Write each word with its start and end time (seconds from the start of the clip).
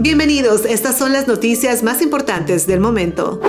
Bienvenidos, 0.00 0.64
estas 0.64 0.98
son 0.98 1.12
las 1.12 1.28
noticias 1.28 1.84
más 1.84 2.02
importantes 2.02 2.66
del 2.66 2.80
momento. 2.80 3.40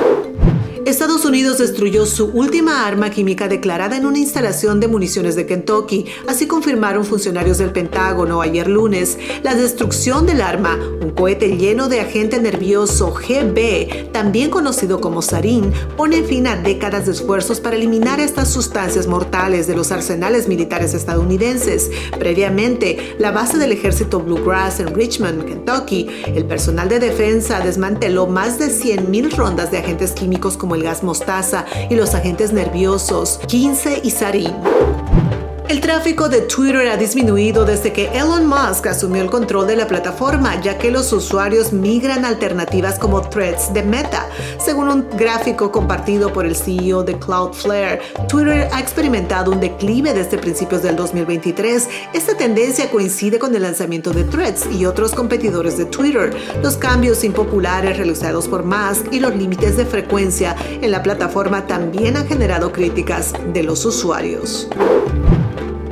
Estados 0.85 1.25
Unidos 1.25 1.57
destruyó 1.57 2.05
su 2.05 2.25
última 2.25 2.85
arma 2.85 3.09
química 3.09 3.47
declarada 3.47 3.97
en 3.97 4.05
una 4.05 4.19
instalación 4.19 4.79
de 4.79 4.87
municiones 4.87 5.35
de 5.35 5.47
Kentucky, 5.47 6.05
así 6.27 6.45
confirmaron 6.45 7.05
funcionarios 7.05 7.57
del 7.57 7.71
Pentágono 7.71 8.39
ayer 8.39 8.67
lunes. 8.67 9.17
La 9.41 9.55
destrucción 9.55 10.27
del 10.27 10.41
arma, 10.41 10.77
un 11.01 11.09
cohete 11.09 11.57
lleno 11.57 11.87
de 11.87 12.01
agente 12.01 12.39
nervioso 12.39 13.11
GB, 13.15 14.11
también 14.11 14.51
conocido 14.51 15.01
como 15.01 15.23
sarin, 15.23 15.73
pone 15.97 16.21
fin 16.21 16.45
a 16.45 16.55
décadas 16.55 17.07
de 17.07 17.13
esfuerzos 17.13 17.59
para 17.59 17.77
eliminar 17.77 18.19
estas 18.19 18.53
sustancias 18.53 19.07
mortales 19.07 19.65
de 19.65 19.75
los 19.75 19.91
arsenales 19.91 20.47
militares 20.47 20.93
estadounidenses. 20.93 21.89
Previamente, 22.19 23.15
la 23.17 23.31
base 23.31 23.57
del 23.57 23.71
ejército 23.71 24.19
Bluegrass 24.19 24.79
en 24.81 24.93
Richmond, 24.93 25.45
Kentucky, 25.45 26.07
el 26.27 26.45
personal 26.45 26.89
de 26.89 26.99
defensa 26.99 27.59
desmanteló 27.59 28.27
más 28.27 28.59
de 28.59 28.67
100.000 28.67 29.35
rondas 29.35 29.71
de 29.71 29.79
agentes 29.79 30.11
químicos 30.11 30.57
como 30.57 30.74
el 30.75 30.83
gas 30.83 31.03
mostaza 31.03 31.65
y 31.89 31.95
los 31.95 32.13
agentes 32.13 32.53
nerviosos 32.53 33.39
15 33.47 34.01
y 34.03 34.11
sarin. 34.11 34.53
El 35.67 35.81
tráfico 35.81 36.29
de 36.29 36.41
Twitter 36.41 36.87
ha 36.89 36.95
disminuido 36.95 37.65
desde 37.65 37.91
que 37.91 38.05
Elon 38.09 38.45
Musk 38.45 38.85
asumió 38.85 39.23
el 39.23 39.31
control 39.31 39.65
de 39.65 39.75
la 39.75 39.87
plataforma, 39.87 40.61
ya 40.61 40.77
que 40.77 40.91
los 40.91 41.11
usuarios 41.11 41.73
migran 41.73 42.23
a 42.23 42.27
alternativas 42.27 42.99
como 42.99 43.21
Threads 43.21 43.73
de 43.73 43.81
Meta. 43.81 44.29
Según 44.63 44.89
un 44.89 45.07
gráfico 45.17 45.71
compartido 45.71 46.31
por 46.31 46.45
el 46.45 46.55
CEO 46.55 47.03
de 47.03 47.17
Cloudflare, 47.17 47.99
Twitter 48.29 48.69
ha 48.71 48.79
experimentado 48.79 49.51
un 49.51 49.59
declive 49.59 50.13
desde 50.13 50.37
principios 50.37 50.83
del 50.83 50.95
2023. 50.95 51.89
Esta 52.13 52.37
tendencia 52.37 52.91
coincide 52.91 53.39
con 53.39 53.55
el 53.55 53.63
lanzamiento 53.63 54.11
de 54.11 54.23
Threads 54.23 54.67
y 54.71 54.85
otros 54.85 55.13
competidores 55.13 55.79
de 55.79 55.85
Twitter, 55.85 56.31
los 56.61 56.77
cambios 56.77 57.23
impopulares 57.23 57.97
realizados 57.97 58.47
por 58.47 58.63
Musk 58.63 59.11
y 59.11 59.19
los 59.19 59.35
límites 59.35 59.77
de 59.77 59.85
frecuencia 59.87 60.55
en 60.69 60.91
la 60.91 61.01
plataforma 61.01 61.65
también 61.65 62.17
han 62.17 62.27
generado 62.27 62.71
críticas 62.71 63.33
de 63.51 63.63
los 63.63 63.83
usuarios. 63.83 64.69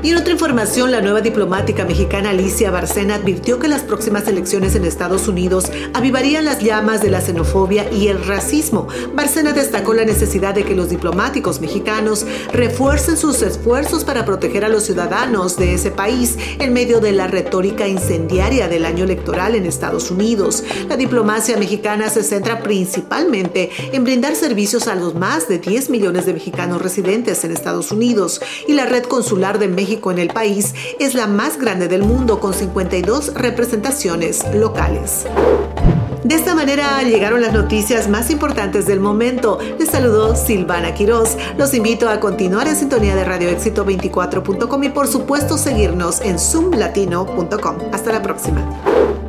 Y 0.04 0.10
en 0.10 0.18
otra 0.18 0.34
información, 0.34 0.92
la 0.92 1.00
nueva 1.00 1.22
diplomática 1.22 1.86
mexicana 1.86 2.32
Alicia 2.32 2.70
Barcena 2.72 3.16
advirtió 3.16 3.58
que 3.58 3.70
las 3.70 3.84
próximas 3.84 4.28
elecciones 4.28 4.76
en 4.76 4.84
Estados 4.84 5.30
Unidos 5.30 5.72
avivarían 5.94 6.44
las 6.44 6.60
llamas 6.60 7.02
de 7.02 7.10
la 7.10 7.22
xenofobia 7.22 7.90
y 7.90 8.10
el 8.10 8.22
racismo. 8.22 8.90
Barcena 9.16 9.54
destacó 9.54 9.94
la 9.94 10.04
necesidad 10.04 10.56
de 10.56 10.66
que 10.66 10.76
los 10.76 10.90
diplomáticos 10.90 11.62
mexicanos 11.62 12.26
refuercen 12.52 13.16
sus 13.16 13.42
esfuerzos 13.42 14.04
para 14.04 14.26
proteger 14.26 14.66
a 14.66 14.70
los 14.70 14.84
ciudadanos 14.84 15.56
de 15.56 15.74
ese 15.74 15.90
país 15.90 16.38
en 16.60 16.74
medio 16.74 17.00
de 17.00 17.14
la 17.14 17.28
retórica 17.28 17.88
incendiaria 17.88 18.68
del 18.68 18.84
año 18.84 19.06
electoral 19.06 19.56
en 19.56 19.66
Estados 19.66 20.12
Unidos. 20.12 20.66
La 20.90 20.98
diplomacia 20.98 21.56
mexicana 21.56 22.10
se 22.10 22.24
centra 22.24 22.62
principalmente 22.62 23.72
en 23.94 24.04
brindar 24.04 24.36
servicios 24.36 24.90
a 24.90 24.96
los 24.96 25.16
más 25.16 25.48
de 25.48 25.60
10 25.60 25.90
millones 25.90 26.26
de 26.26 26.34
mexicanos 26.34 26.82
residentes 26.82 27.46
en 27.46 27.54
Estados 27.54 27.94
Unidos 27.94 28.42
y 28.68 28.74
la 28.74 28.86
red 28.86 29.04
consular 29.04 29.60
de 29.60 29.70
México 29.70 29.93
en 30.04 30.20
el 30.20 30.30
país 30.30 30.74
es 31.00 31.14
la 31.14 31.28
más 31.28 31.60
grande 31.60 31.88
del 31.88 32.04
mundo 32.04 32.40
con 32.40 32.54
52 32.54 33.34
representaciones 33.36 34.44
locales. 34.54 35.26
De 36.24 36.36
esta 36.36 36.56
manera 36.56 37.02
llegaron 37.04 37.42
las 37.42 37.54
noticias 37.54 38.08
más 38.08 38.30
importantes 38.30 38.86
del 38.86 39.00
momento. 39.00 39.60
Les 39.78 39.90
saludó 39.90 40.36
Silvana 40.36 40.94
Quiroz. 40.94 41.38
Los 41.58 41.74
invito 41.74 42.10
a 42.10 42.20
continuar 42.20 42.68
en 42.68 42.76
sintonía 42.76 43.16
de 43.16 43.26
Radio 43.26 43.50
Éxito 43.50 43.86
24.com 43.86 44.84
y 44.84 44.90
por 44.90 45.08
supuesto 45.08 45.58
seguirnos 45.58 46.22
en 46.22 46.40
zoomlatino.com. 46.40 47.76
Hasta 47.92 48.12
la 48.12 48.22
próxima. 48.22 49.23